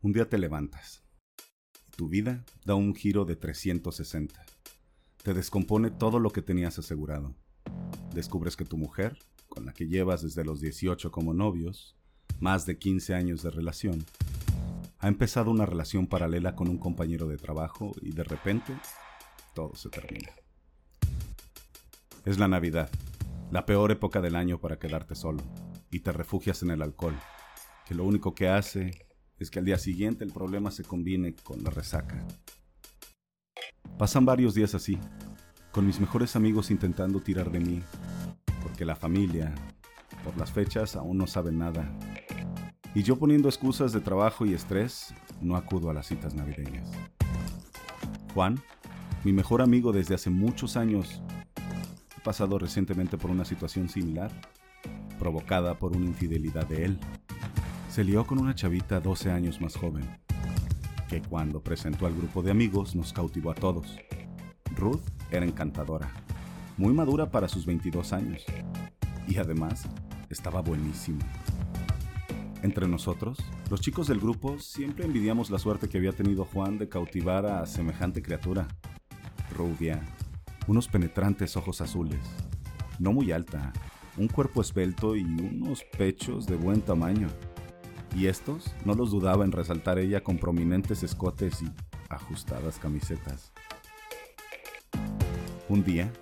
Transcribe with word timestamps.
Un 0.00 0.12
día 0.12 0.28
te 0.28 0.38
levantas 0.38 1.02
y 1.88 1.90
tu 1.96 2.08
vida 2.08 2.44
da 2.64 2.76
un 2.76 2.94
giro 2.94 3.24
de 3.24 3.34
360. 3.34 4.46
Te 5.24 5.34
descompone 5.34 5.90
todo 5.90 6.20
lo 6.20 6.30
que 6.30 6.40
tenías 6.40 6.78
asegurado. 6.78 7.34
Descubres 8.14 8.56
que 8.56 8.64
tu 8.64 8.78
mujer, 8.78 9.18
con 9.48 9.66
la 9.66 9.72
que 9.72 9.88
llevas 9.88 10.22
desde 10.22 10.44
los 10.44 10.60
18 10.60 11.10
como 11.10 11.34
novios, 11.34 11.96
más 12.38 12.64
de 12.64 12.78
15 12.78 13.14
años 13.16 13.42
de 13.42 13.50
relación, 13.50 14.04
ha 15.00 15.08
empezado 15.08 15.50
una 15.50 15.66
relación 15.66 16.06
paralela 16.06 16.54
con 16.54 16.68
un 16.68 16.78
compañero 16.78 17.26
de 17.26 17.36
trabajo 17.36 17.92
y 18.00 18.12
de 18.12 18.22
repente 18.22 18.78
todo 19.52 19.74
se 19.74 19.88
termina. 19.88 20.30
Es 22.24 22.38
la 22.38 22.46
Navidad, 22.46 22.88
la 23.50 23.66
peor 23.66 23.90
época 23.90 24.20
del 24.20 24.36
año 24.36 24.60
para 24.60 24.78
quedarte 24.78 25.16
solo, 25.16 25.42
y 25.90 26.00
te 26.00 26.12
refugias 26.12 26.62
en 26.62 26.70
el 26.70 26.82
alcohol, 26.82 27.18
que 27.84 27.96
lo 27.96 28.04
único 28.04 28.36
que 28.36 28.48
hace 28.48 29.07
es 29.38 29.50
que 29.50 29.58
al 29.58 29.64
día 29.64 29.78
siguiente 29.78 30.24
el 30.24 30.32
problema 30.32 30.70
se 30.70 30.84
combine 30.84 31.34
con 31.34 31.62
la 31.62 31.70
resaca. 31.70 32.24
Pasan 33.96 34.24
varios 34.24 34.54
días 34.54 34.74
así, 34.74 34.98
con 35.72 35.86
mis 35.86 36.00
mejores 36.00 36.36
amigos 36.36 36.70
intentando 36.70 37.20
tirar 37.20 37.50
de 37.50 37.60
mí, 37.60 37.82
porque 38.62 38.84
la 38.84 38.96
familia, 38.96 39.54
por 40.24 40.36
las 40.36 40.52
fechas, 40.52 40.96
aún 40.96 41.18
no 41.18 41.26
sabe 41.26 41.52
nada. 41.52 41.90
Y 42.94 43.02
yo 43.02 43.16
poniendo 43.16 43.48
excusas 43.48 43.92
de 43.92 44.00
trabajo 44.00 44.46
y 44.46 44.54
estrés, 44.54 45.14
no 45.40 45.56
acudo 45.56 45.90
a 45.90 45.94
las 45.94 46.06
citas 46.06 46.34
navideñas. 46.34 46.90
Juan, 48.34 48.60
mi 49.24 49.32
mejor 49.32 49.62
amigo 49.62 49.92
desde 49.92 50.14
hace 50.14 50.30
muchos 50.30 50.76
años, 50.76 51.22
ha 52.16 52.22
pasado 52.22 52.58
recientemente 52.58 53.18
por 53.18 53.30
una 53.30 53.44
situación 53.44 53.88
similar, 53.88 54.30
provocada 55.18 55.78
por 55.78 55.96
una 55.96 56.06
infidelidad 56.06 56.66
de 56.66 56.84
él 56.84 57.00
se 57.88 58.04
lió 58.04 58.26
con 58.26 58.38
una 58.38 58.54
chavita 58.54 59.00
12 59.00 59.30
años 59.30 59.60
más 59.60 59.74
joven, 59.74 60.04
que 61.08 61.22
cuando 61.22 61.60
presentó 61.60 62.06
al 62.06 62.14
grupo 62.14 62.42
de 62.42 62.50
amigos 62.50 62.94
nos 62.94 63.12
cautivó 63.14 63.50
a 63.50 63.54
todos. 63.54 63.96
Ruth 64.76 65.00
era 65.30 65.46
encantadora, 65.46 66.10
muy 66.76 66.92
madura 66.92 67.30
para 67.30 67.48
sus 67.48 67.64
22 67.64 68.12
años, 68.12 68.44
y 69.26 69.38
además 69.38 69.88
estaba 70.28 70.60
buenísima. 70.60 71.24
Entre 72.62 72.86
nosotros, 72.86 73.38
los 73.70 73.80
chicos 73.80 74.06
del 74.06 74.20
grupo 74.20 74.58
siempre 74.58 75.06
envidiamos 75.06 75.50
la 75.50 75.58
suerte 75.58 75.88
que 75.88 75.96
había 75.96 76.12
tenido 76.12 76.44
Juan 76.44 76.76
de 76.78 76.88
cautivar 76.88 77.46
a 77.46 77.64
semejante 77.66 78.20
criatura. 78.20 78.68
Rubia, 79.56 80.02
unos 80.66 80.88
penetrantes 80.88 81.56
ojos 81.56 81.80
azules, 81.80 82.20
no 82.98 83.12
muy 83.12 83.32
alta, 83.32 83.72
un 84.18 84.28
cuerpo 84.28 84.60
esbelto 84.60 85.16
y 85.16 85.22
unos 85.22 85.84
pechos 85.96 86.46
de 86.46 86.56
buen 86.56 86.82
tamaño 86.82 87.28
y 88.14 88.26
estos 88.26 88.74
no 88.84 88.94
los 88.94 89.10
dudaba 89.10 89.44
en 89.44 89.52
resaltar 89.52 89.98
ella 89.98 90.22
con 90.22 90.38
prominentes 90.38 91.02
escotes 91.02 91.62
y 91.62 91.70
ajustadas 92.08 92.78
camisetas. 92.78 93.52
Un 95.68 95.84
día, 95.84 96.12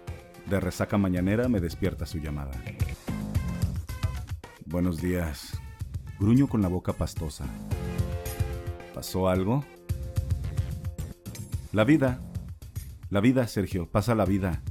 de 0.47 0.61
resaca 0.61 0.99
mañanera, 0.99 1.49
me 1.49 1.61
despierta 1.61 2.07
su 2.07 2.19
llamada. 2.19 2.53
Buenos 4.65 5.01
días. 5.01 5.61
Gruño 6.19 6.49
con 6.49 6.63
la 6.63 6.69
boca 6.69 6.93
pastosa. 6.93 7.45
¿Pasó 8.95 9.29
algo? 9.29 9.65
La 11.73 11.85
vida. 11.85 12.21
La 13.11 13.21
vida, 13.21 13.47
Sergio, 13.47 13.89
pasa 13.89 14.15
la 14.15 14.25
vida. 14.25 14.63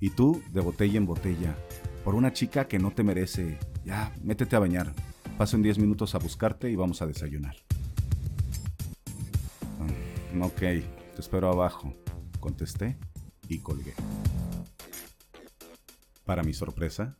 Y 0.00 0.10
tú, 0.10 0.42
de 0.50 0.60
botella 0.60 0.98
en 0.98 1.06
botella, 1.06 1.56
por 2.04 2.14
una 2.14 2.32
chica 2.32 2.66
que 2.66 2.78
no 2.78 2.90
te 2.90 3.04
merece. 3.04 3.58
Ya, 3.84 4.12
métete 4.22 4.56
a 4.56 4.60
bañar. 4.60 4.92
Paso 5.38 5.54
en 5.54 5.62
10 5.62 5.78
minutos 5.78 6.16
a 6.16 6.18
buscarte 6.18 6.68
y 6.68 6.74
vamos 6.74 7.00
a 7.00 7.06
desayunar. 7.06 7.54
Mm, 10.34 10.42
ok, 10.42 10.58
te 10.58 10.84
espero 11.16 11.48
abajo, 11.48 11.94
contesté 12.40 12.98
y 13.48 13.60
colgué. 13.60 13.94
Para 16.24 16.42
mi 16.42 16.52
sorpresa, 16.52 17.16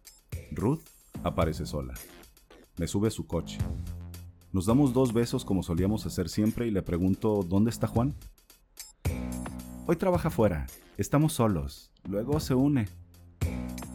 Ruth 0.50 0.80
aparece 1.22 1.64
sola. 1.64 1.94
Me 2.76 2.88
sube 2.88 3.12
su 3.12 3.28
coche. 3.28 3.58
Nos 4.50 4.66
damos 4.66 4.92
dos 4.92 5.12
besos 5.12 5.44
como 5.44 5.62
solíamos 5.62 6.04
hacer 6.04 6.28
siempre 6.28 6.66
y 6.66 6.72
le 6.72 6.82
pregunto 6.82 7.44
¿dónde 7.48 7.70
está 7.70 7.86
Juan? 7.86 8.16
Hoy 9.86 9.94
trabaja 9.94 10.28
fuera. 10.28 10.66
Estamos 10.96 11.34
solos. 11.34 11.92
Luego 12.08 12.40
se 12.40 12.56
une. 12.56 12.88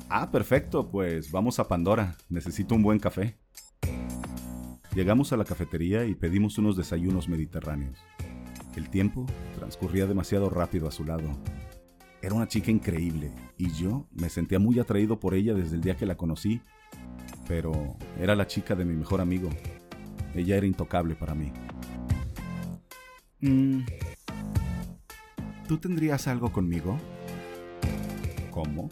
Ah, 0.08 0.32
perfecto, 0.32 0.90
pues 0.90 1.30
vamos 1.30 1.60
a 1.60 1.68
Pandora. 1.68 2.16
Necesito 2.30 2.74
un 2.74 2.84
buen 2.84 3.00
café. 3.00 3.43
Llegamos 4.96 5.34
a 5.34 5.38
la 5.38 5.44
cafetería 5.44 6.06
y 6.06 6.14
pedimos 6.14 6.60
unos 6.60 6.78
desayunos 6.78 7.28
mediterráneos. 7.28 7.98
El 8.76 8.90
tiempo 8.92 9.26
transcurría 9.56 10.06
demasiado 10.06 10.52
rápido 10.52 10.88
a 10.88 10.92
su 10.92 11.04
lado. 11.04 11.30
Era 12.22 12.36
una 12.36 12.48
chica 12.48 12.70
increíble 12.70 13.32
y 13.58 13.72
yo 13.72 14.08
me 14.12 14.30
sentía 14.30 14.60
muy 14.60 14.78
atraído 14.80 15.20
por 15.20 15.34
ella 15.34 15.56
desde 15.56 15.78
el 15.78 15.82
día 15.82 15.98
que 15.98 16.06
la 16.06 16.16
conocí, 16.16 16.62
pero 17.48 17.98
era 18.20 18.36
la 18.36 18.46
chica 18.46 18.76
de 18.76 18.86
mi 18.86 18.94
mejor 18.94 19.20
amigo. 19.20 19.50
Ella 20.36 20.58
era 20.58 20.68
intocable 20.68 21.16
para 21.16 21.34
mí. 21.34 21.52
Mm, 23.42 23.80
¿Tú 25.68 25.80
tendrías 25.80 26.28
algo 26.28 26.52
conmigo? 26.52 27.00
¿Cómo? 28.52 28.90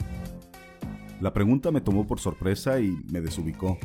La 1.19 1.31
pregunta 1.31 1.69
me 1.69 1.81
tomó 1.81 2.07
por 2.07 2.19
sorpresa 2.19 2.79
y 2.79 2.97
me 3.11 3.22
desubicó. 3.22 3.78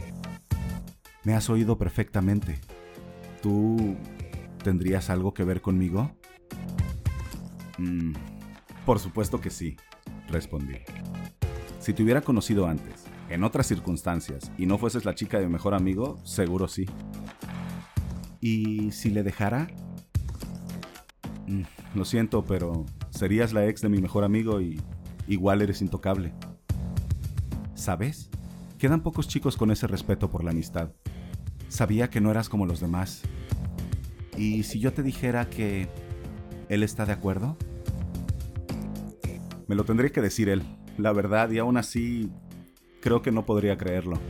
Me 1.26 1.34
has 1.34 1.50
oído 1.50 1.76
perfectamente. 1.76 2.60
¿Tú 3.42 3.96
tendrías 4.62 5.10
algo 5.10 5.34
que 5.34 5.42
ver 5.42 5.60
conmigo? 5.60 6.12
Mm, 7.78 8.12
por 8.84 9.00
supuesto 9.00 9.40
que 9.40 9.50
sí, 9.50 9.76
respondí. 10.28 10.76
Si 11.80 11.92
te 11.92 12.04
hubiera 12.04 12.20
conocido 12.20 12.68
antes, 12.68 13.06
en 13.28 13.42
otras 13.42 13.66
circunstancias, 13.66 14.52
y 14.56 14.66
no 14.66 14.78
fueses 14.78 15.04
la 15.04 15.16
chica 15.16 15.40
de 15.40 15.46
mi 15.46 15.54
mejor 15.54 15.74
amigo, 15.74 16.16
seguro 16.22 16.68
sí. 16.68 16.86
¿Y 18.40 18.92
si 18.92 19.10
le 19.10 19.24
dejara? 19.24 19.66
Mm, 21.48 21.62
lo 21.96 22.04
siento, 22.04 22.44
pero 22.44 22.86
serías 23.10 23.52
la 23.52 23.66
ex 23.66 23.80
de 23.80 23.88
mi 23.88 24.00
mejor 24.00 24.22
amigo 24.22 24.60
y 24.60 24.80
igual 25.26 25.60
eres 25.60 25.82
intocable. 25.82 26.32
¿Sabes? 27.74 28.30
Quedan 28.78 29.02
pocos 29.02 29.26
chicos 29.26 29.56
con 29.56 29.72
ese 29.72 29.88
respeto 29.88 30.30
por 30.30 30.44
la 30.44 30.52
amistad. 30.52 30.92
Sabía 31.68 32.10
que 32.10 32.20
no 32.20 32.30
eras 32.30 32.48
como 32.48 32.66
los 32.66 32.80
demás. 32.80 33.22
¿Y 34.36 34.62
si 34.62 34.78
yo 34.78 34.92
te 34.92 35.02
dijera 35.02 35.48
que 35.48 35.88
él 36.68 36.82
está 36.82 37.06
de 37.06 37.12
acuerdo? 37.12 37.56
Me 39.66 39.74
lo 39.74 39.84
tendría 39.84 40.10
que 40.10 40.20
decir 40.20 40.48
él, 40.48 40.62
la 40.96 41.12
verdad, 41.12 41.50
y 41.50 41.58
aún 41.58 41.76
así 41.76 42.30
creo 43.00 43.22
que 43.22 43.32
no 43.32 43.44
podría 43.44 43.76
creerlo. 43.76 44.20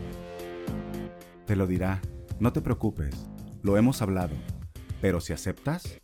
Te 1.44 1.56
lo 1.56 1.66
dirá, 1.66 2.00
no 2.40 2.52
te 2.52 2.62
preocupes, 2.62 3.26
lo 3.62 3.76
hemos 3.76 4.00
hablado, 4.00 4.34
pero 5.00 5.20
si 5.20 5.32
aceptas, 5.32 6.00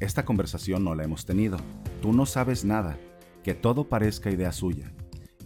esta 0.00 0.24
conversación 0.24 0.82
no 0.82 0.94
la 0.94 1.04
hemos 1.04 1.26
tenido. 1.26 1.58
Tú 2.00 2.12
no 2.12 2.24
sabes 2.24 2.64
nada, 2.64 2.98
que 3.42 3.54
todo 3.54 3.88
parezca 3.88 4.30
idea 4.30 4.52
suya, 4.52 4.92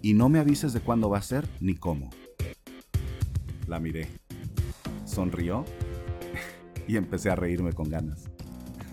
y 0.01 0.15
no 0.15 0.29
me 0.29 0.39
avises 0.39 0.73
de 0.73 0.81
cuándo 0.81 1.11
va 1.11 1.19
a 1.19 1.23
ser 1.23 1.49
ni 1.61 1.75
cómo. 1.75 2.11
La 3.67 3.81
miré 3.81 4.09
sonrió 5.19 5.65
y 6.87 6.97
empecé 6.97 7.29
a 7.29 7.35
reírme 7.35 7.73
con 7.73 7.91
ganas. 7.91 8.31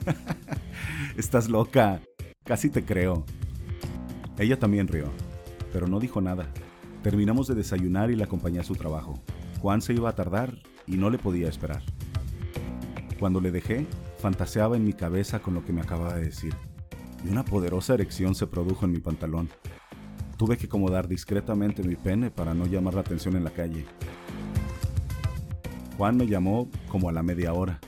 Estás 1.17 1.49
loca, 1.49 2.01
casi 2.43 2.71
te 2.71 2.83
creo. 2.83 3.23
Ella 4.39 4.57
también 4.57 4.87
rió, 4.87 5.11
pero 5.71 5.87
no 5.87 5.99
dijo 5.99 6.21
nada. 6.21 6.51
Terminamos 7.03 7.45
de 7.47 7.53
desayunar 7.53 8.09
y 8.09 8.15
la 8.15 8.25
acompañé 8.25 8.59
a 8.59 8.63
su 8.63 8.73
trabajo. 8.73 9.21
Juan 9.61 9.83
se 9.83 9.93
iba 9.93 10.09
a 10.09 10.15
tardar 10.15 10.57
y 10.87 10.97
no 10.97 11.11
le 11.11 11.19
podía 11.19 11.47
esperar. 11.47 11.83
Cuando 13.19 13.39
le 13.39 13.51
dejé, 13.51 13.85
fantaseaba 14.17 14.77
en 14.77 14.83
mi 14.83 14.93
cabeza 14.93 15.43
con 15.43 15.53
lo 15.53 15.63
que 15.63 15.73
me 15.73 15.81
acababa 15.81 16.15
de 16.15 16.25
decir, 16.25 16.55
y 17.23 17.29
una 17.29 17.45
poderosa 17.45 17.93
erección 17.93 18.33
se 18.33 18.47
produjo 18.47 18.85
en 18.85 18.93
mi 18.93 18.99
pantalón. 18.99 19.47
Tuve 20.37 20.57
que 20.57 20.65
acomodar 20.65 21.07
discretamente 21.07 21.83
mi 21.83 21.95
pene 21.95 22.31
para 22.31 22.55
no 22.55 22.65
llamar 22.65 22.95
la 22.95 23.01
atención 23.01 23.35
en 23.35 23.43
la 23.43 23.51
calle. 23.51 23.85
Juan 25.97 26.17
me 26.17 26.27
llamó 26.27 26.69
como 26.89 27.07
a 27.07 27.13
la 27.13 27.23
media 27.23 27.53
hora. 27.53 27.79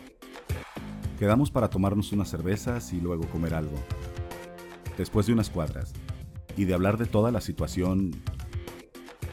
Quedamos 1.19 1.51
para 1.51 1.69
tomarnos 1.69 2.13
unas 2.13 2.29
cervezas 2.29 2.93
y 2.93 3.01
luego 3.01 3.27
comer 3.27 3.53
algo. 3.53 3.75
Después 4.97 5.25
de 5.27 5.33
unas 5.33 5.49
cuadras 5.49 5.93
y 6.55 6.65
de 6.65 6.73
hablar 6.73 6.97
de 6.97 7.05
toda 7.05 7.31
la 7.31 7.41
situación 7.41 8.11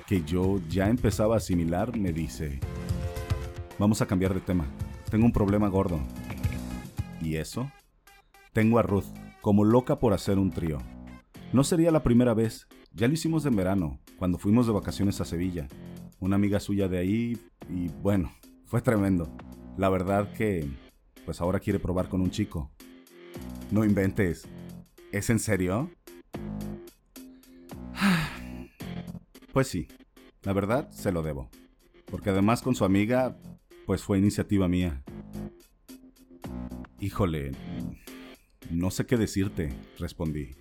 que 0.06 0.22
yo 0.24 0.60
ya 0.68 0.88
empezaba 0.88 1.34
a 1.34 1.38
asimilar, 1.38 1.96
me 1.96 2.12
dice, 2.12 2.58
vamos 3.78 4.02
a 4.02 4.06
cambiar 4.06 4.34
de 4.34 4.40
tema. 4.40 4.66
Tengo 5.08 5.24
un 5.24 5.32
problema 5.32 5.68
gordo. 5.68 6.00
¿Y 7.22 7.36
eso? 7.36 7.70
Tengo 8.52 8.78
a 8.78 8.82
Ruth, 8.82 9.06
como 9.40 9.64
loca 9.64 9.98
por 9.98 10.12
hacer 10.12 10.38
un 10.38 10.50
trío. 10.50 10.78
No 11.52 11.62
sería 11.62 11.92
la 11.92 12.02
primera 12.02 12.34
vez, 12.34 12.66
ya 12.92 13.06
lo 13.06 13.14
hicimos 13.14 13.46
en 13.46 13.56
verano, 13.56 14.00
cuando 14.18 14.38
fuimos 14.38 14.66
de 14.66 14.72
vacaciones 14.72 15.20
a 15.20 15.24
Sevilla. 15.24 15.68
Una 16.18 16.36
amiga 16.36 16.58
suya 16.60 16.88
de 16.88 16.98
ahí 16.98 17.38
y 17.68 17.88
bueno, 18.02 18.30
fue 18.74 18.82
tremendo. 18.82 19.32
La 19.78 19.88
verdad 19.88 20.32
que 20.32 20.68
pues 21.24 21.40
ahora 21.40 21.60
quiere 21.60 21.78
probar 21.78 22.08
con 22.08 22.20
un 22.20 22.32
chico. 22.32 22.72
No 23.70 23.84
inventes. 23.84 24.48
¿Es 25.12 25.30
en 25.30 25.38
serio? 25.38 25.92
Pues 29.52 29.68
sí, 29.68 29.86
la 30.42 30.52
verdad 30.52 30.90
se 30.90 31.12
lo 31.12 31.22
debo. 31.22 31.50
Porque 32.06 32.30
además 32.30 32.62
con 32.62 32.74
su 32.74 32.84
amiga, 32.84 33.38
pues 33.86 34.02
fue 34.02 34.18
iniciativa 34.18 34.66
mía. 34.66 35.04
Híjole, 36.98 37.52
no 38.72 38.90
sé 38.90 39.06
qué 39.06 39.16
decirte, 39.16 39.72
respondí. 40.00 40.56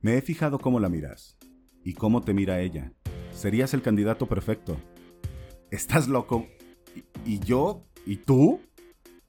Me 0.00 0.16
he 0.16 0.20
fijado 0.20 0.58
cómo 0.58 0.80
la 0.80 0.88
miras 0.88 1.38
y 1.84 1.94
cómo 1.94 2.22
te 2.22 2.34
mira 2.34 2.60
ella. 2.60 2.92
Serías 3.32 3.72
el 3.72 3.82
candidato 3.82 4.26
perfecto. 4.26 4.76
¿Estás 5.74 6.06
loco? 6.06 6.46
¿Y, 7.26 7.40
yo? 7.40 7.82
¿Y 8.06 8.18
tú? 8.18 8.60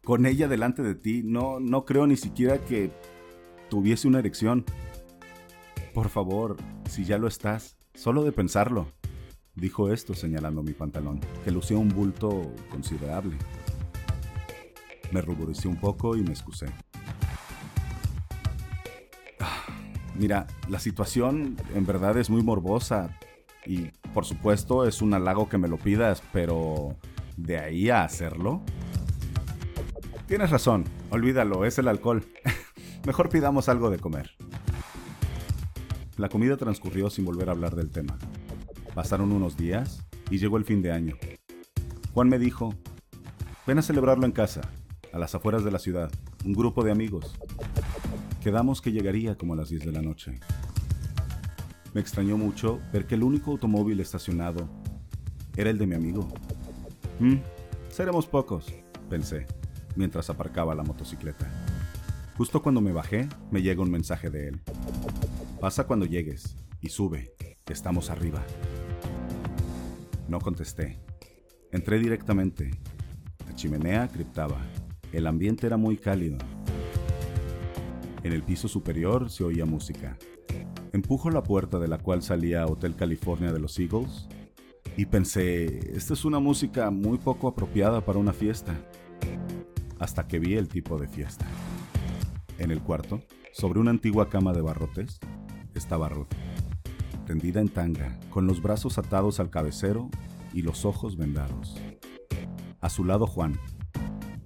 Con 0.03 0.27
ella 0.27 0.47
delante 0.47 0.83
de 0.83 0.93
ti, 0.93 1.23
no, 1.23 1.59
no 1.59 1.85
creo 1.85 2.05
ni 2.05 2.17
siquiera 2.17 2.63
que 2.63 2.91
tuviese 3.67 4.07
una 4.07 4.19
erección. 4.19 4.63
Por 5.95 6.09
favor, 6.09 6.57
si 6.87 7.03
ya 7.03 7.17
lo 7.17 7.27
estás, 7.27 7.77
solo 7.95 8.23
de 8.23 8.31
pensarlo. 8.31 8.91
Dijo 9.55 9.91
esto 9.91 10.13
señalando 10.13 10.61
mi 10.61 10.73
pantalón, 10.73 11.19
que 11.43 11.49
lucía 11.49 11.79
un 11.79 11.89
bulto 11.89 12.53
considerable. 12.69 13.35
Me 15.11 15.21
ruboricé 15.21 15.67
un 15.67 15.77
poco 15.77 16.15
y 16.15 16.21
me 16.21 16.29
excusé. 16.29 16.67
Mira, 20.13 20.45
la 20.69 20.77
situación 20.77 21.57
en 21.73 21.87
verdad 21.87 22.19
es 22.19 22.29
muy 22.29 22.43
morbosa 22.43 23.17
y 23.65 23.89
por 24.15 24.25
supuesto 24.25 24.87
es 24.87 25.01
un 25.01 25.13
halago 25.13 25.49
que 25.49 25.57
me 25.57 25.67
lo 25.67 25.77
pidas, 25.77 26.23
pero 26.31 26.95
de 27.35 27.59
ahí 27.59 27.89
a 27.89 28.05
hacerlo. 28.05 28.61
Tienes 30.25 30.51
razón, 30.51 30.85
olvídalo, 31.09 31.65
es 31.65 31.79
el 31.79 31.89
alcohol. 31.89 32.23
Mejor 33.05 33.27
pidamos 33.27 33.67
algo 33.67 33.89
de 33.89 33.99
comer. 33.99 34.31
La 36.15 36.29
comida 36.29 36.55
transcurrió 36.55 37.09
sin 37.09 37.25
volver 37.25 37.49
a 37.49 37.51
hablar 37.51 37.75
del 37.75 37.91
tema. 37.91 38.17
Pasaron 38.93 39.33
unos 39.33 39.57
días 39.57 40.07
y 40.31 40.37
llegó 40.37 40.55
el 40.55 40.63
fin 40.63 40.81
de 40.81 40.93
año. 40.93 41.17
Juan 42.13 42.29
me 42.29 42.39
dijo, 42.39 42.73
ven 43.67 43.79
a 43.79 43.81
celebrarlo 43.81 44.25
en 44.25 44.31
casa, 44.31 44.61
a 45.11 45.19
las 45.19 45.35
afueras 45.35 45.65
de 45.65 45.71
la 45.71 45.79
ciudad, 45.79 46.09
un 46.45 46.53
grupo 46.53 46.85
de 46.85 46.91
amigos. 46.93 47.35
Quedamos 48.41 48.81
que 48.81 48.93
llegaría 48.93 49.35
como 49.35 49.55
a 49.55 49.57
las 49.57 49.67
10 49.67 49.83
de 49.87 49.91
la 49.91 50.01
noche. 50.01 50.39
Me 51.95 52.01
extrañó 52.01 52.37
mucho 52.37 52.81
ver 52.91 53.07
que 53.07 53.15
el 53.15 53.23
único 53.23 53.51
automóvil 53.51 54.01
estacionado 54.01 54.67
era 55.55 55.69
el 55.69 55.77
de 55.77 55.87
mi 55.87 55.95
amigo. 55.95 56.27
Mm, 57.21 57.37
seremos 57.87 58.27
pocos, 58.27 58.65
pensé, 59.09 59.47
mientras 59.95 60.29
aparcaba 60.29 60.75
la 60.75 60.83
motocicleta. 60.83 61.49
Justo 62.37 62.61
cuando 62.61 62.81
me 62.81 62.91
bajé, 62.91 63.29
me 63.49 63.61
llega 63.61 63.81
un 63.81 63.91
mensaje 63.91 64.29
de 64.29 64.49
él. 64.49 64.61
Pasa 65.61 65.87
cuando 65.87 66.05
llegues 66.05 66.57
y 66.81 66.89
sube, 66.89 67.33
estamos 67.67 68.09
arriba. 68.09 68.43
No 70.27 70.41
contesté. 70.41 70.99
Entré 71.71 71.97
directamente. 71.97 72.71
La 73.47 73.55
chimenea 73.55 74.09
criptaba. 74.09 74.57
El 75.13 75.27
ambiente 75.27 75.65
era 75.65 75.77
muy 75.77 75.95
cálido. 75.95 76.39
En 78.21 78.33
el 78.33 78.43
piso 78.43 78.67
superior 78.67 79.29
se 79.29 79.45
oía 79.45 79.63
música. 79.63 80.17
Empujo 80.95 81.29
la 81.29 81.43
puerta 81.43 81.77
de 81.77 81.89
la 81.89 81.97
cual 81.97 82.21
salía 82.21 82.65
Hotel 82.65 82.95
California 82.95 83.51
de 83.51 83.59
los 83.59 83.77
Eagles 83.77 84.29
y 84.95 85.05
pensé, 85.07 85.93
esta 85.93 86.13
es 86.13 86.23
una 86.23 86.39
música 86.39 86.89
muy 86.89 87.17
poco 87.17 87.49
apropiada 87.49 87.99
para 87.99 88.17
una 88.17 88.31
fiesta. 88.31 88.73
Hasta 89.99 90.25
que 90.25 90.39
vi 90.39 90.53
el 90.53 90.69
tipo 90.69 90.97
de 90.97 91.09
fiesta. 91.09 91.45
En 92.59 92.71
el 92.71 92.81
cuarto, 92.81 93.19
sobre 93.51 93.81
una 93.81 93.91
antigua 93.91 94.29
cama 94.29 94.53
de 94.53 94.61
barrotes, 94.61 95.19
estaba 95.73 96.07
Ruth, 96.07 96.33
tendida 97.25 97.59
en 97.59 97.67
tanga, 97.67 98.17
con 98.29 98.47
los 98.47 98.61
brazos 98.61 98.97
atados 98.97 99.41
al 99.41 99.49
cabecero 99.49 100.09
y 100.53 100.61
los 100.61 100.85
ojos 100.85 101.17
vendados. 101.17 101.75
A 102.79 102.89
su 102.89 103.03
lado 103.03 103.27
Juan. 103.27 103.59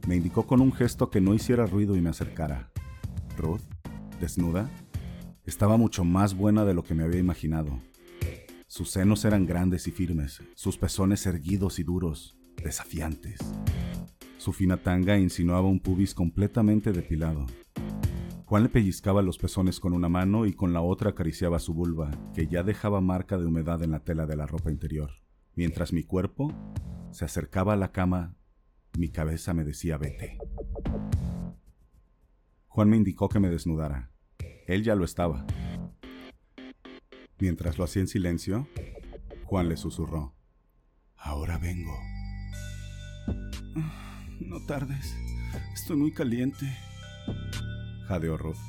Me 0.07 0.15
indicó 0.15 0.47
con 0.47 0.61
un 0.61 0.73
gesto 0.73 1.11
que 1.11 1.21
no 1.21 1.35
hiciera 1.35 1.67
ruido 1.67 1.95
y 1.95 2.01
me 2.01 2.09
acercara. 2.09 2.71
Ruth, 3.37 3.61
desnuda, 4.19 4.67
estaba 5.49 5.77
mucho 5.77 6.05
más 6.05 6.35
buena 6.35 6.63
de 6.63 6.75
lo 6.75 6.83
que 6.83 6.93
me 6.93 7.03
había 7.03 7.19
imaginado. 7.19 7.79
Sus 8.67 8.91
senos 8.91 9.25
eran 9.25 9.47
grandes 9.47 9.87
y 9.87 9.91
firmes, 9.91 10.43
sus 10.53 10.77
pezones 10.77 11.25
erguidos 11.25 11.79
y 11.79 11.83
duros, 11.83 12.37
desafiantes. 12.63 13.39
Su 14.37 14.53
fina 14.53 14.77
tanga 14.77 15.17
insinuaba 15.17 15.67
un 15.67 15.79
pubis 15.79 16.13
completamente 16.13 16.91
depilado. 16.91 17.47
Juan 18.45 18.63
le 18.63 18.69
pellizcaba 18.69 19.23
los 19.23 19.39
pezones 19.39 19.79
con 19.79 19.93
una 19.93 20.07
mano 20.07 20.45
y 20.45 20.53
con 20.53 20.71
la 20.71 20.81
otra 20.81 21.09
acariciaba 21.09 21.57
su 21.57 21.73
vulva, 21.73 22.11
que 22.35 22.47
ya 22.47 22.61
dejaba 22.61 23.01
marca 23.01 23.39
de 23.39 23.47
humedad 23.47 23.81
en 23.81 23.91
la 23.91 24.01
tela 24.01 24.27
de 24.27 24.35
la 24.35 24.45
ropa 24.45 24.69
interior. 24.69 25.09
Mientras 25.55 25.93
mi 25.93 26.03
cuerpo 26.03 26.53
se 27.09 27.25
acercaba 27.25 27.73
a 27.73 27.77
la 27.77 27.91
cama, 27.91 28.35
mi 28.97 29.09
cabeza 29.09 29.55
me 29.55 29.63
decía 29.63 29.97
vete. 29.97 30.37
Juan 32.67 32.89
me 32.89 32.97
indicó 32.97 33.29
que 33.29 33.39
me 33.39 33.49
desnudara. 33.49 34.11
Él 34.69 34.83
ya 34.83 34.93
lo 34.93 35.03
estaba. 35.03 35.47
Mientras 37.39 37.79
lo 37.79 37.85
hacía 37.85 38.03
en 38.03 38.07
silencio, 38.07 38.67
Juan 39.45 39.67
le 39.67 39.75
susurró. 39.75 40.35
Ahora 41.17 41.57
vengo. 41.57 41.97
No 44.39 44.63
tardes. 44.67 45.15
Estoy 45.73 45.97
muy 45.97 46.13
caliente. 46.13 46.71
Jadeó 48.07 48.37
Ruth. 48.37 48.59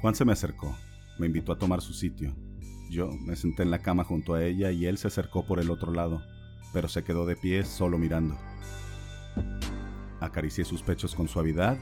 Juan 0.00 0.14
se 0.14 0.24
me 0.24 0.30
acercó. 0.30 0.72
Me 1.18 1.26
invitó 1.26 1.50
a 1.50 1.58
tomar 1.58 1.80
su 1.80 1.92
sitio. 1.92 2.36
Yo 2.88 3.10
me 3.10 3.34
senté 3.34 3.64
en 3.64 3.72
la 3.72 3.80
cama 3.80 4.04
junto 4.04 4.34
a 4.34 4.44
ella 4.44 4.70
y 4.70 4.86
él 4.86 4.96
se 4.96 5.08
acercó 5.08 5.44
por 5.44 5.58
el 5.58 5.70
otro 5.70 5.92
lado, 5.92 6.22
pero 6.72 6.86
se 6.86 7.02
quedó 7.02 7.26
de 7.26 7.34
pie 7.34 7.64
solo 7.64 7.98
mirando. 7.98 8.38
Acaricié 10.20 10.64
sus 10.64 10.84
pechos 10.84 11.16
con 11.16 11.26
suavidad 11.26 11.78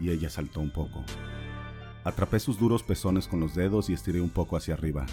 y 0.00 0.08
ella 0.08 0.30
saltó 0.30 0.60
un 0.60 0.72
poco. 0.72 1.04
Atrapé 2.04 2.38
sus 2.38 2.58
duros 2.58 2.82
pezones 2.82 3.26
con 3.26 3.40
los 3.40 3.54
dedos 3.54 3.88
y 3.88 3.94
estiré 3.94 4.20
un 4.20 4.28
poco 4.28 4.58
hacia 4.58 4.74
arriba. 4.74 5.06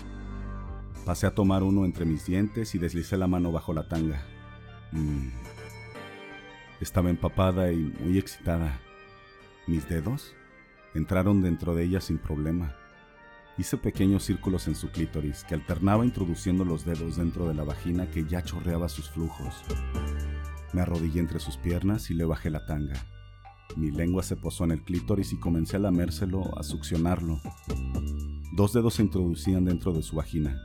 Pasé 1.05 1.25
a 1.25 1.33
tomar 1.33 1.63
uno 1.63 1.85
entre 1.85 2.05
mis 2.05 2.25
dientes 2.25 2.75
y 2.75 2.79
deslicé 2.79 3.17
la 3.17 3.27
mano 3.27 3.51
bajo 3.51 3.73
la 3.73 3.87
tanga. 3.87 4.21
Mm. 4.91 5.29
Estaba 6.81 7.09
empapada 7.09 7.71
y 7.71 7.77
muy 7.77 8.17
excitada. 8.17 8.79
Mis 9.67 9.87
dedos 9.87 10.35
entraron 10.93 11.41
dentro 11.41 11.73
de 11.75 11.85
ella 11.85 12.01
sin 12.01 12.17
problema. 12.17 12.75
Hice 13.57 13.77
pequeños 13.77 14.23
círculos 14.25 14.67
en 14.67 14.75
su 14.75 14.89
clítoris 14.89 15.45
que 15.45 15.55
alternaba 15.55 16.05
introduciendo 16.05 16.65
los 16.65 16.83
dedos 16.83 17.15
dentro 17.15 17.47
de 17.47 17.53
la 17.53 17.63
vagina 17.63 18.09
que 18.11 18.25
ya 18.25 18.43
chorreaba 18.43 18.89
sus 18.89 19.09
flujos. 19.09 19.63
Me 20.73 20.81
arrodillé 20.81 21.21
entre 21.21 21.39
sus 21.39 21.55
piernas 21.55 22.09
y 22.09 22.15
le 22.15 22.25
bajé 22.25 22.49
la 22.49 22.65
tanga. 22.65 22.95
Mi 23.77 23.89
lengua 23.89 24.21
se 24.23 24.35
posó 24.35 24.65
en 24.65 24.71
el 24.71 24.83
clítoris 24.83 25.31
y 25.33 25.37
comencé 25.37 25.77
a 25.77 25.79
lamérselo, 25.79 26.57
a 26.57 26.63
succionarlo. 26.63 27.39
Dos 28.53 28.73
dedos 28.73 28.95
se 28.95 29.03
introducían 29.03 29.65
dentro 29.65 29.93
de 29.93 30.03
su 30.03 30.17
vagina, 30.17 30.61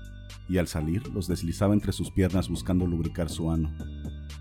y 0.49 0.59
al 0.59 0.67
salir 0.67 1.07
los 1.09 1.29
deslizaba 1.29 1.75
entre 1.75 1.93
sus 1.93 2.11
piernas 2.11 2.49
buscando 2.49 2.87
lubricar 2.87 3.29
su 3.29 3.51
ano. 3.51 3.73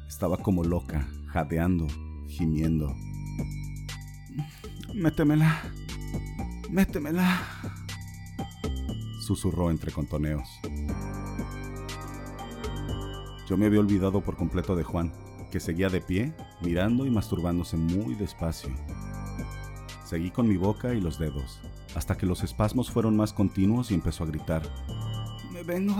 Estaba 0.07 0.37
como 0.37 0.63
loca, 0.63 1.07
jadeando, 1.27 1.87
gimiendo. 2.27 2.93
Métemela, 4.93 5.61
métemela, 6.71 7.41
susurró 9.19 9.69
entre 9.69 9.91
contoneos. 9.91 10.47
Yo 13.47 13.57
me 13.57 13.67
había 13.67 13.79
olvidado 13.79 14.21
por 14.21 14.35
completo 14.37 14.75
de 14.75 14.83
Juan 14.83 15.24
que 15.55 15.61
seguía 15.61 15.87
de 15.87 16.01
pie, 16.01 16.33
mirando 16.61 17.05
y 17.05 17.09
masturbándose 17.09 17.77
muy 17.77 18.13
despacio. 18.15 18.75
Seguí 20.03 20.29
con 20.29 20.49
mi 20.49 20.57
boca 20.57 20.93
y 20.93 20.99
los 20.99 21.17
dedos, 21.17 21.61
hasta 21.95 22.17
que 22.17 22.25
los 22.25 22.43
espasmos 22.43 22.91
fueron 22.91 23.15
más 23.15 23.31
continuos 23.31 23.89
y 23.89 23.93
empezó 23.93 24.25
a 24.25 24.27
gritar. 24.27 24.63
¡Me 25.53 25.63
vengo! 25.63 25.95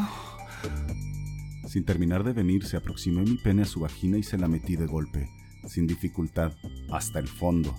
Sin 1.69 1.85
terminar 1.85 2.25
de 2.25 2.33
venir, 2.33 2.65
aproximé 2.75 3.21
mi 3.21 3.38
pene 3.38 3.62
a 3.62 3.65
su 3.65 3.79
vagina 3.79 4.17
y 4.17 4.24
se 4.24 4.38
la 4.38 4.50
metí 4.50 4.75
de 4.75 4.88
golpe, 4.88 5.29
sin 5.65 5.88
dificultad, 5.88 6.51
hasta 6.91 7.19
el 7.19 7.29
fondo. 7.29 7.74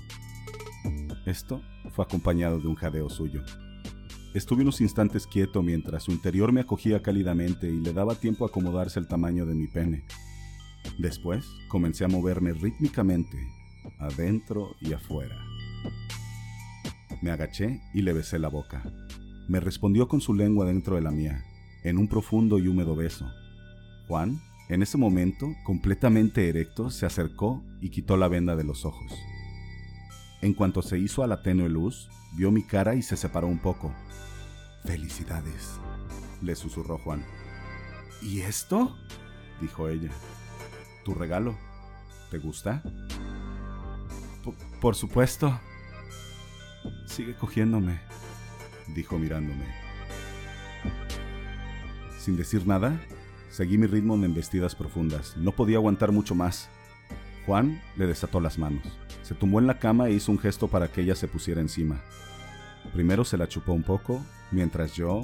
Esto 1.27 1.61
fue 1.91 2.07
acompañado 2.07 2.59
de 2.59 2.69
un 2.69 2.77
jadeo 2.77 3.11
suyo. 3.11 3.43
Estuve 4.33 4.63
unos 4.63 4.81
instantes 4.81 5.27
quieto 5.27 5.63
mientras 5.63 6.05
su 6.05 6.11
interior 6.11 6.53
me 6.53 6.63
acogía 6.63 7.03
cálidamente 7.03 7.69
y 7.69 7.77
le 7.83 7.93
daba 7.93 8.15
tiempo 8.15 8.47
a 8.47 8.49
acomodarse 8.49 8.99
el 8.99 9.09
tamaño 9.09 9.45
de 9.45 9.55
mi 9.55 9.67
pene. 9.67 10.07
Después 10.99 11.47
comencé 11.69 12.05
a 12.05 12.09
moverme 12.09 12.53
rítmicamente, 12.53 13.37
adentro 13.99 14.77
y 14.81 14.93
afuera. 14.93 15.37
Me 17.23 17.31
agaché 17.31 17.81
y 17.95 18.03
le 18.03 18.13
besé 18.13 18.39
la 18.39 18.49
boca. 18.49 18.83
Me 19.49 19.61
respondió 19.61 20.09
con 20.09 20.21
su 20.21 20.35
lengua 20.35 20.67
dentro 20.67 20.97
de 20.97 21.03
la 21.03 21.11
mía, 21.11 21.45
en 21.85 21.99
un 21.99 22.09
profundo 22.09 22.59
y 22.59 22.69
húmedo 22.69 22.97
beso. 22.97 23.31
Juan 24.09 24.41
En 24.69 24.83
ese 24.83 24.99
momento, 24.99 25.55
completamente 25.65 26.49
erecto, 26.49 26.91
se 26.91 27.07
acercó 27.07 27.63
y 27.81 27.91
quitó 27.91 28.17
la 28.17 28.27
venda 28.27 28.57
de 28.57 28.65
los 28.65 28.85
ojos. 28.85 29.13
En 30.43 30.55
cuanto 30.55 30.83
se 30.83 30.99
hizo 30.99 31.23
a 31.23 31.27
la 31.27 31.43
tenue 31.43 31.69
luz, 31.69 32.09
vio 32.37 32.51
mi 32.51 32.63
cara 32.63 32.95
y 32.95 33.03
se 33.03 33.17
separó 33.17 33.47
un 33.47 33.59
poco. 33.59 33.93
Felicidades, 34.85 35.79
le 36.43 36.55
susurró 36.57 36.99
Juan. 36.99 37.25
¿Y 38.23 38.41
esto? 38.41 38.97
dijo 39.61 39.89
ella. 39.89 40.11
Tu 41.07 41.15
regalo. 41.15 41.57
¿Te 42.33 42.39
gusta? 42.39 42.83
por 44.81 44.97
supuesto. 44.97 45.57
Sigue 47.07 47.37
cogiéndome, 47.37 48.01
dijo 48.89 49.17
mirándome. 49.17 49.67
Sin 52.19 52.37
decir 52.37 52.67
nada, 52.67 53.01
seguí 53.51 53.79
mi 53.79 53.87
ritmo 53.87 54.19
de 54.19 54.27
embestidas 54.27 54.75
profundas. 54.75 55.37
No 55.37 55.53
podía 55.53 55.77
aguantar 55.77 56.11
mucho 56.11 56.35
más. 56.35 56.69
Juan 57.47 57.81
le 57.97 58.09
desató 58.09 58.41
las 58.41 58.59
manos. 58.59 58.83
Se 59.23 59.37
tumbó 59.37 59.61
en 59.61 59.69
la 59.69 59.79
cama 59.79 60.09
e 60.09 60.13
hizo 60.13 60.33
un 60.33 60.41
gesto 60.41 60.67
para 60.67 60.89
que 60.89 61.03
ella 61.03 61.15
se 61.15 61.29
pusiera 61.29 61.61
encima. 61.61 62.03
Primero 62.93 63.25
se 63.25 63.37
la 63.37 63.47
chupó 63.47 63.73
un 63.73 63.85
poco, 63.85 64.27
mientras 64.51 64.95
yo... 64.95 65.23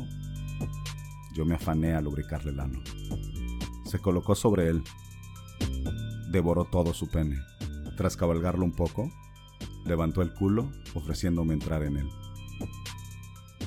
Yo 1.35 1.45
me 1.45 1.57
afané 1.57 1.95
a 1.95 2.01
lubricarle 2.01 2.53
el 2.53 2.61
ano. 2.61 2.81
Se 3.85 3.99
colocó 3.99 4.37
sobre 4.37 4.69
él. 4.69 4.85
Devoró 6.33 6.65
todo 6.65 6.95
su 6.95 7.09
pene. 7.09 7.39
Tras 7.99 8.17
cabalgarlo 8.17 8.65
un 8.65 8.73
poco, 8.73 9.13
levantó 9.85 10.23
el 10.23 10.33
culo 10.33 10.73
ofreciéndome 10.95 11.53
entrar 11.53 11.83
en 11.83 11.99
él. 11.99 12.09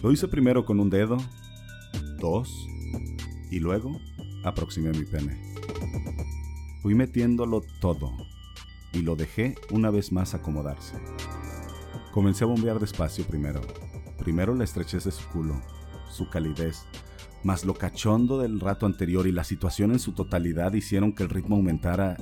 Lo 0.01 0.11
hice 0.11 0.27
primero 0.27 0.65
con 0.65 0.79
un 0.79 0.89
dedo, 0.89 1.17
dos, 2.19 2.67
y 3.51 3.59
luego 3.59 3.99
aproximé 4.43 4.89
mi 4.91 5.05
pene. 5.05 5.39
Fui 6.81 6.95
metiéndolo 6.95 7.61
todo 7.81 8.11
y 8.93 9.03
lo 9.03 9.15
dejé 9.15 9.55
una 9.71 9.91
vez 9.91 10.11
más 10.11 10.33
acomodarse. 10.33 10.97
Comencé 12.11 12.45
a 12.45 12.47
bombear 12.47 12.79
despacio 12.79 13.25
primero. 13.25 13.61
Primero 14.17 14.55
la 14.55 14.63
estrechez 14.63 15.03
de 15.03 15.11
su 15.11 15.23
culo, 15.29 15.61
su 16.09 16.29
calidez, 16.29 16.87
más 17.43 17.63
lo 17.63 17.75
cachondo 17.75 18.39
del 18.39 18.59
rato 18.59 18.87
anterior 18.87 19.27
y 19.27 19.31
la 19.31 19.43
situación 19.43 19.91
en 19.91 19.99
su 19.99 20.13
totalidad 20.13 20.73
hicieron 20.73 21.13
que 21.13 21.21
el 21.21 21.29
ritmo 21.29 21.57
aumentara 21.57 22.17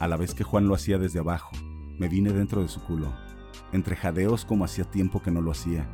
a 0.00 0.08
la 0.08 0.16
vez 0.16 0.34
que 0.34 0.42
Juan 0.42 0.66
lo 0.66 0.74
hacía 0.74 0.98
desde 0.98 1.20
abajo. 1.20 1.52
Me 1.98 2.08
vine 2.08 2.32
dentro 2.32 2.62
de 2.62 2.68
su 2.68 2.82
culo, 2.82 3.14
entre 3.72 3.94
jadeos 3.94 4.44
como 4.44 4.64
hacía 4.64 4.84
tiempo 4.84 5.22
que 5.22 5.30
no 5.30 5.40
lo 5.42 5.52
hacía. 5.52 5.86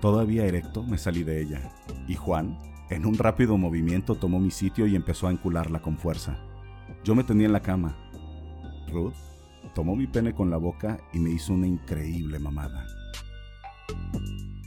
Todavía 0.00 0.46
erecto 0.46 0.82
me 0.82 0.98
salí 0.98 1.22
de 1.22 1.42
ella, 1.42 1.70
y 2.08 2.14
Juan, 2.14 2.58
en 2.88 3.06
un 3.06 3.14
rápido 3.14 3.56
movimiento, 3.58 4.16
tomó 4.16 4.40
mi 4.40 4.50
sitio 4.50 4.86
y 4.86 4.96
empezó 4.96 5.28
a 5.28 5.30
encularla 5.30 5.82
con 5.82 5.98
fuerza. 5.98 6.38
Yo 7.04 7.14
me 7.14 7.22
tenía 7.22 7.46
en 7.46 7.52
la 7.52 7.62
cama. 7.62 7.96
Ruth 8.90 9.14
tomó 9.74 9.94
mi 9.94 10.06
pene 10.06 10.34
con 10.34 10.50
la 10.50 10.56
boca 10.56 10.98
y 11.12 11.20
me 11.20 11.30
hizo 11.30 11.52
una 11.52 11.66
increíble 11.66 12.38
mamada. 12.38 12.86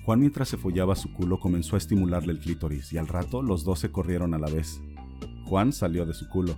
Juan 0.05 0.19
mientras 0.19 0.49
se 0.49 0.57
follaba 0.57 0.95
su 0.95 1.13
culo 1.13 1.39
comenzó 1.39 1.75
a 1.75 1.79
estimularle 1.79 2.33
el 2.33 2.39
clítoris 2.39 2.93
y 2.93 2.97
al 2.97 3.07
rato 3.07 3.41
los 3.41 3.63
dos 3.63 3.79
se 3.79 3.91
corrieron 3.91 4.33
a 4.33 4.37
la 4.37 4.49
vez. 4.49 4.81
Juan 5.45 5.73
salió 5.73 6.05
de 6.05 6.13
su 6.13 6.29
culo. 6.29 6.57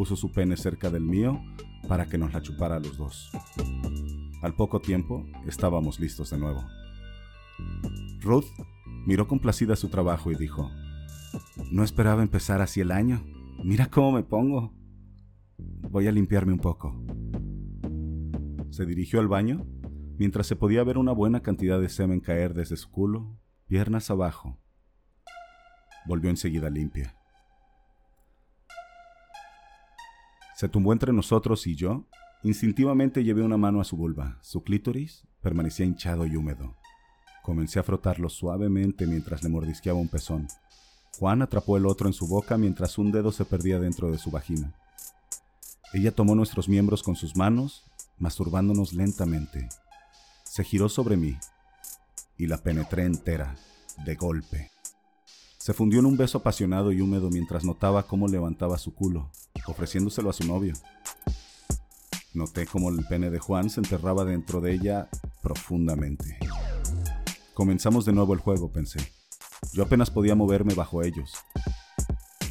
Puso 0.00 0.16
su 0.16 0.32
pene 0.32 0.56
cerca 0.56 0.88
del 0.88 1.04
mío 1.04 1.42
para 1.86 2.06
que 2.06 2.16
nos 2.16 2.32
la 2.32 2.40
chupara 2.40 2.76
a 2.76 2.80
los 2.80 2.96
dos. 2.96 3.30
Al 4.40 4.54
poco 4.54 4.80
tiempo 4.80 5.26
estábamos 5.46 6.00
listos 6.00 6.30
de 6.30 6.38
nuevo. 6.38 6.64
Ruth 8.22 8.46
miró 9.04 9.28
complacida 9.28 9.76
su 9.76 9.90
trabajo 9.90 10.32
y 10.32 10.36
dijo, 10.36 10.70
No 11.70 11.84
esperaba 11.84 12.22
empezar 12.22 12.62
así 12.62 12.80
el 12.80 12.92
año. 12.92 13.22
Mira 13.62 13.90
cómo 13.90 14.12
me 14.12 14.22
pongo. 14.22 14.72
Voy 15.90 16.06
a 16.06 16.12
limpiarme 16.12 16.54
un 16.54 16.60
poco. 16.60 16.98
Se 18.70 18.86
dirigió 18.86 19.20
al 19.20 19.28
baño 19.28 19.66
mientras 20.16 20.46
se 20.46 20.56
podía 20.56 20.82
ver 20.82 20.96
una 20.96 21.12
buena 21.12 21.42
cantidad 21.42 21.78
de 21.78 21.90
semen 21.90 22.20
caer 22.20 22.54
desde 22.54 22.78
su 22.78 22.90
culo, 22.90 23.38
piernas 23.66 24.10
abajo. 24.10 24.58
Volvió 26.06 26.30
enseguida 26.30 26.70
limpia. 26.70 27.19
Se 30.60 30.68
tumbó 30.68 30.92
entre 30.92 31.10
nosotros 31.10 31.66
y 31.66 31.74
yo. 31.74 32.04
Instintivamente 32.42 33.24
llevé 33.24 33.42
una 33.42 33.56
mano 33.56 33.80
a 33.80 33.84
su 33.84 33.96
vulva. 33.96 34.36
Su 34.42 34.62
clítoris 34.62 35.26
permanecía 35.40 35.86
hinchado 35.86 36.26
y 36.26 36.36
húmedo. 36.36 36.76
Comencé 37.42 37.78
a 37.78 37.82
frotarlo 37.82 38.28
suavemente 38.28 39.06
mientras 39.06 39.42
le 39.42 39.48
mordisqueaba 39.48 39.98
un 39.98 40.10
pezón. 40.10 40.48
Juan 41.18 41.40
atrapó 41.40 41.78
el 41.78 41.86
otro 41.86 42.08
en 42.08 42.12
su 42.12 42.26
boca 42.26 42.58
mientras 42.58 42.98
un 42.98 43.10
dedo 43.10 43.32
se 43.32 43.46
perdía 43.46 43.78
dentro 43.78 44.10
de 44.10 44.18
su 44.18 44.30
vagina. 44.30 44.74
Ella 45.94 46.14
tomó 46.14 46.34
nuestros 46.34 46.68
miembros 46.68 47.02
con 47.02 47.16
sus 47.16 47.36
manos, 47.36 47.90
masturbándonos 48.18 48.92
lentamente. 48.92 49.66
Se 50.44 50.62
giró 50.62 50.90
sobre 50.90 51.16
mí 51.16 51.38
y 52.36 52.48
la 52.48 52.58
penetré 52.58 53.06
entera, 53.06 53.56
de 54.04 54.14
golpe. 54.14 54.70
Se 55.56 55.72
fundió 55.72 56.00
en 56.00 56.04
un 56.04 56.18
beso 56.18 56.36
apasionado 56.36 56.92
y 56.92 57.00
húmedo 57.00 57.30
mientras 57.30 57.64
notaba 57.64 58.02
cómo 58.02 58.28
levantaba 58.28 58.76
su 58.76 58.92
culo, 58.94 59.30
ofreciéndoselo 59.66 60.30
a 60.30 60.32
su 60.32 60.46
novio. 60.46 60.74
Noté 62.32 62.66
cómo 62.66 62.90
el 62.90 63.04
pene 63.06 63.30
de 63.30 63.38
Juan 63.38 63.70
se 63.70 63.80
enterraba 63.80 64.24
dentro 64.24 64.60
de 64.60 64.72
ella 64.72 65.08
profundamente. 65.42 66.38
Comenzamos 67.54 68.04
de 68.04 68.12
nuevo 68.12 68.34
el 68.34 68.40
juego, 68.40 68.70
pensé. 68.70 69.00
Yo 69.72 69.82
apenas 69.82 70.10
podía 70.10 70.34
moverme 70.34 70.74
bajo 70.74 71.02
ellos, 71.02 71.34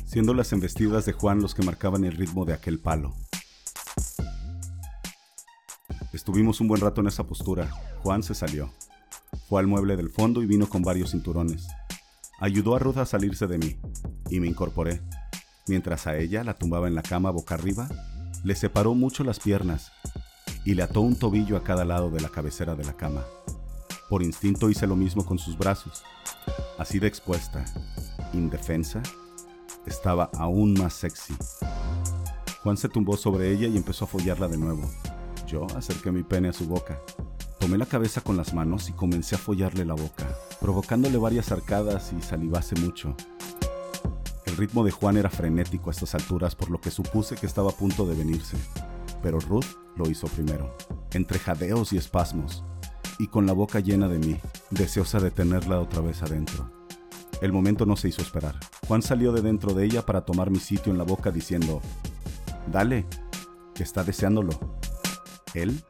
siendo 0.06 0.34
las 0.34 0.52
embestidas 0.54 1.06
de 1.06 1.14
Juan 1.14 1.42
los 1.42 1.56
que 1.56 1.64
marcaban 1.64 2.04
el 2.04 2.14
ritmo 2.14 2.46
de 2.46 2.54
aquel 2.54 2.80
palo. 2.80 3.16
Estuvimos 6.12 6.60
un 6.60 6.68
buen 6.68 6.82
rato 6.82 7.02
en 7.02 7.08
esa 7.08 7.26
postura. 7.26 7.70
Juan 8.04 8.24
se 8.24 8.34
salió. 8.34 8.74
Fue 9.48 9.62
al 9.62 9.68
mueble 9.68 9.96
del 9.96 10.10
fondo 10.10 10.42
y 10.42 10.48
vino 10.48 10.68
con 10.68 10.82
varios 10.82 11.12
cinturones. 11.12 11.68
Ayudó 12.40 12.76
a 12.76 12.80
Ruth 12.80 12.98
a 12.98 13.06
salirse 13.06 13.48
de 13.48 13.58
mí 13.58 13.78
y 14.30 14.40
me 14.40 14.48
incorporé. 14.48 15.02
Mientras 15.68 16.08
a 16.08 16.18
ella 16.18 16.44
la 16.44 16.54
tumbaba 16.54 16.88
en 16.88 16.96
la 16.96 17.02
cama 17.02 17.32
boca 17.32 17.56
arriba, 17.56 17.90
le 18.44 18.56
separó 18.56 18.94
mucho 18.96 19.24
las 19.24 19.40
piernas 19.40 19.92
y 20.66 20.74
le 20.76 20.84
ató 20.84 21.02
un 21.02 21.18
tobillo 21.18 21.58
a 21.58 21.64
cada 21.64 21.86
lado 21.86 22.10
de 22.10 22.22
la 22.22 22.30
cabecera 22.30 22.76
de 22.76 22.86
la 22.86 22.94
cama. 22.94 23.24
Por 24.10 24.24
instinto 24.24 24.70
hice 24.70 24.88
lo 24.88 24.96
mismo 24.96 25.26
con 25.26 25.38
sus 25.38 25.58
brazos. 25.58 26.04
Así 26.78 27.00
de 27.00 27.08
expuesta, 27.08 27.64
indefensa, 28.34 29.02
estaba 29.86 30.30
aún 30.34 30.74
más 30.74 30.94
sexy. 30.94 31.36
Juan 32.64 32.78
se 32.78 32.90
tumbó 32.90 33.18
sobre 33.18 33.52
ella 33.52 33.68
y 33.68 33.78
empezó 33.78 34.06
a 34.06 34.08
follarla 34.08 34.48
de 34.48 34.58
nuevo. 34.58 34.90
Yo 35.48 35.68
acerqué 35.76 36.12
mi 36.12 36.24
pene 36.24 36.50
a 36.50 36.54
su 36.54 36.68
boca. 36.68 37.00
Tomé 37.60 37.78
la 37.78 37.86
cabeza 37.86 38.22
con 38.22 38.38
las 38.38 38.54
manos 38.54 38.90
y 38.90 38.94
comencé 38.94 39.36
a 39.36 39.40
follarle 39.40 39.86
la 39.86 39.94
boca, 39.94 40.28
provocándole 40.60 41.18
varias 41.18 41.52
arcadas 41.52 42.14
y 42.18 42.22
salivase 42.22 42.76
mucho. 42.76 43.16
Ritmo 44.60 44.84
de 44.84 44.92
Juan 44.92 45.16
era 45.16 45.30
frenético 45.30 45.90
a 45.90 45.94
estas 45.94 46.16
alturas, 46.16 46.54
por 46.54 46.70
lo 46.70 46.82
que 46.82 46.92
supuse 46.92 47.38
que 47.38 47.46
estaba 47.46 47.70
a 47.70 47.74
punto 47.74 48.06
de 48.06 48.14
venirse. 48.14 48.58
Pero 49.24 49.40
Ruth 49.40 49.64
lo 49.96 50.10
hizo 50.10 50.28
primero, 50.28 50.76
entre 51.14 51.40
jadeos 51.40 51.94
y 51.94 51.98
espasmos, 51.98 52.66
y 53.20 53.28
con 53.28 53.46
la 53.46 53.54
boca 53.54 53.80
llena 53.80 54.10
de 54.10 54.20
mí, 54.20 54.38
deseosa 54.70 55.22
de 55.22 55.32
tenerla 55.32 55.80
otra 55.80 56.02
vez 56.02 56.22
adentro. 56.24 56.70
El 57.42 57.54
momento 57.54 57.86
no 57.86 57.96
se 57.96 58.10
hizo 58.10 58.22
esperar. 58.22 58.60
Juan 58.86 59.02
salió 59.02 59.32
de 59.32 59.42
dentro 59.42 59.74
de 59.74 59.86
ella 59.86 60.06
para 60.06 60.26
tomar 60.26 60.50
mi 60.50 60.60
sitio 60.60 60.92
en 60.92 60.98
la 60.98 61.06
boca 61.06 61.32
diciendo, 61.32 61.82
Dale, 62.70 63.06
que 63.74 63.84
está 63.84 64.04
deseándolo. 64.04 64.60
Él 65.54 65.82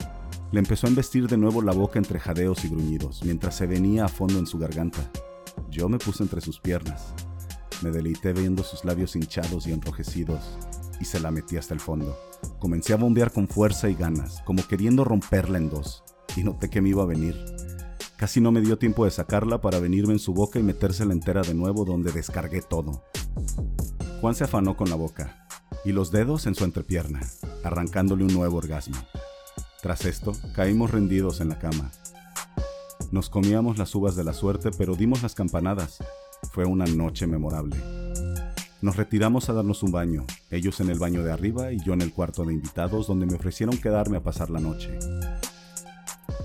le 0.52 0.60
empezó 0.60 0.86
a 0.86 0.92
embestir 0.92 1.28
de 1.28 1.38
nuevo 1.38 1.64
la 1.64 1.72
boca 1.72 1.98
entre 1.98 2.20
jadeos 2.20 2.64
y 2.66 2.70
gruñidos, 2.70 3.24
mientras 3.24 3.56
se 3.56 3.66
venía 3.66 4.06
a 4.06 4.10
fondo 4.10 4.38
en 4.38 4.46
su 4.46 4.60
garganta. 4.60 5.10
Yo 5.72 5.90
me 5.90 5.98
puse 5.98 6.22
entre 6.22 6.42
sus 6.42 6.60
piernas. 6.60 7.16
Me 7.82 7.92
deleité 7.92 8.34
viendo 8.34 8.64
sus 8.64 8.84
labios 8.84 9.16
hinchados 9.16 9.66
y 9.68 9.72
enrojecidos, 9.72 10.42
y 11.00 11.06
se 11.06 11.20
la 11.20 11.32
metí 11.32 11.58
hasta 11.58 11.74
el 11.74 11.80
fondo. 11.80 12.18
Comencé 12.60 12.94
a 12.94 12.98
bombear 12.98 13.32
con 13.32 13.48
fuerza 13.48 13.90
y 13.90 13.96
ganas, 13.96 14.42
como 14.46 14.68
queriendo 14.68 15.06
romperla 15.06 15.58
en 15.58 15.70
dos, 15.70 16.04
y 16.36 16.44
noté 16.44 16.70
que 16.70 16.82
me 16.82 16.90
iba 16.90 17.04
a 17.04 17.08
venir. 17.08 17.36
Casi 18.18 18.42
no 18.42 18.52
me 18.52 18.60
dio 18.60 18.78
tiempo 18.78 19.06
de 19.06 19.12
sacarla 19.12 19.62
para 19.62 19.80
venirme 19.80 20.12
en 20.14 20.20
su 20.20 20.34
boca 20.34 20.60
y 20.60 20.64
metérsela 20.64 21.14
entera 21.14 21.42
de 21.42 21.54
nuevo 21.54 21.86
donde 21.86 22.12
descargué 22.12 22.62
todo. 22.62 23.04
Juan 24.20 24.36
se 24.36 24.44
afanó 24.44 24.76
con 24.76 24.90
la 24.90 24.96
boca, 24.96 25.48
y 25.86 25.94
los 25.94 26.12
dedos 26.12 26.46
en 26.46 26.56
su 26.56 26.66
entrepierna, 26.66 27.22
arrancándole 27.64 28.26
un 28.26 28.34
nuevo 28.34 28.58
orgasmo. 28.58 28.98
Tras 29.82 30.04
esto, 30.04 30.34
caímos 30.54 30.92
rendidos 30.92 31.40
en 31.40 31.48
la 31.48 31.60
cama. 31.60 31.92
Nos 33.12 33.30
comíamos 33.30 33.78
las 33.78 33.96
uvas 33.96 34.18
de 34.18 34.26
la 34.26 34.34
suerte, 34.34 34.72
pero 34.78 34.96
dimos 34.96 35.24
las 35.24 35.34
campanadas. 35.36 36.00
Fue 36.52 36.66
una 36.66 36.86
noche 36.86 37.28
memorable. 37.28 37.78
Nos 38.82 38.96
retiramos 38.96 39.50
a 39.50 39.54
darnos 39.54 39.84
un 39.84 39.92
baño, 39.92 40.26
ellos 40.50 40.80
en 40.80 40.90
el 40.90 40.98
baño 40.98 41.24
de 41.24 41.32
arriba 41.32 41.74
y 41.74 41.84
yo 41.84 41.94
en 41.94 42.02
el 42.02 42.14
cuarto 42.14 42.46
de 42.46 42.54
invitados 42.54 43.08
donde 43.08 43.26
me 43.26 43.36
ofrecieron 43.36 43.78
quedarme 43.78 44.18
a 44.18 44.24
pasar 44.24 44.50
la 44.50 44.60
noche. 44.60 44.98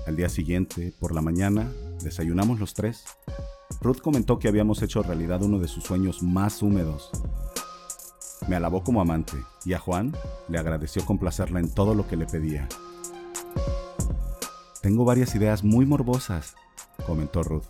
Al 0.05 0.15
día 0.15 0.29
siguiente, 0.29 0.93
por 0.99 1.15
la 1.15 1.21
mañana, 1.21 1.71
desayunamos 2.03 2.59
los 2.59 2.73
tres. 2.73 3.05
Ruth 3.81 4.01
comentó 4.01 4.37
que 4.37 4.47
habíamos 4.47 4.81
hecho 4.81 5.01
realidad 5.01 5.41
uno 5.43 5.59
de 5.59 5.67
sus 5.67 5.85
sueños 5.85 6.21
más 6.21 6.61
húmedos. 6.61 7.09
Me 8.47 8.55
alabó 8.55 8.83
como 8.83 9.01
amante 9.01 9.37
y 9.63 9.73
a 9.73 9.79
Juan 9.79 10.13
le 10.49 10.59
agradeció 10.59 11.05
complacerla 11.05 11.59
en 11.59 11.73
todo 11.73 11.95
lo 11.95 12.05
que 12.05 12.17
le 12.17 12.25
pedía. 12.25 12.67
Tengo 14.81 15.05
varias 15.05 15.33
ideas 15.35 15.63
muy 15.63 15.85
morbosas, 15.85 16.55
comentó 17.07 17.43
Ruth. 17.43 17.65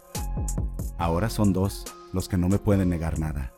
Ahora 0.98 1.30
son 1.30 1.54
dos 1.54 1.86
los 2.16 2.30
que 2.30 2.38
no 2.38 2.48
me 2.48 2.60
pueden 2.60 2.90
negar 2.90 3.20
nada. 3.20 3.52